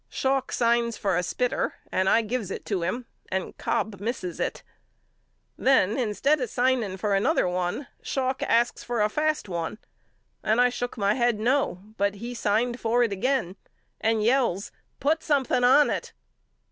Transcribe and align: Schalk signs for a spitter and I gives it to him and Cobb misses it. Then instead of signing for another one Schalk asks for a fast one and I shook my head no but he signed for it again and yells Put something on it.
Schalk 0.09 0.51
signs 0.51 0.97
for 0.97 1.15
a 1.15 1.21
spitter 1.21 1.75
and 1.91 2.09
I 2.09 2.23
gives 2.23 2.49
it 2.49 2.65
to 2.65 2.81
him 2.81 3.05
and 3.29 3.55
Cobb 3.59 3.99
misses 4.01 4.39
it. 4.39 4.63
Then 5.59 5.95
instead 5.95 6.41
of 6.41 6.49
signing 6.49 6.97
for 6.97 7.13
another 7.13 7.47
one 7.47 7.85
Schalk 8.01 8.41
asks 8.41 8.83
for 8.83 9.01
a 9.03 9.09
fast 9.09 9.47
one 9.47 9.77
and 10.41 10.59
I 10.59 10.69
shook 10.69 10.97
my 10.97 11.13
head 11.13 11.39
no 11.39 11.83
but 11.97 12.15
he 12.15 12.33
signed 12.33 12.79
for 12.79 13.03
it 13.03 13.11
again 13.13 13.57
and 13.99 14.23
yells 14.23 14.71
Put 14.99 15.21
something 15.21 15.63
on 15.63 15.91
it. 15.91 16.13